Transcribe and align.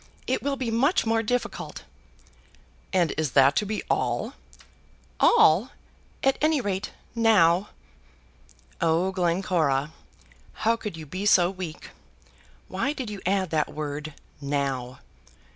It 0.25 0.41
will 0.41 0.55
be 0.55 0.71
much 0.71 1.05
more 1.05 1.21
difficult." 1.21 1.83
"And 2.91 3.13
is 3.19 3.33
that 3.33 3.55
to 3.57 3.67
be 3.67 3.83
all?" 3.87 4.33
"All; 5.19 5.73
at 6.23 6.39
any 6.41 6.59
rate, 6.59 6.89
now." 7.13 7.69
Oh, 8.81 9.11
Glencora! 9.11 9.91
how 10.65 10.75
could 10.75 10.97
you 10.97 11.05
be 11.05 11.27
so 11.27 11.51
weak? 11.51 11.91
Why 12.67 12.93
did 12.93 13.11
you 13.11 13.21
add 13.27 13.51
that 13.51 13.71
word, 13.75 14.15
"now"? 14.41 15.01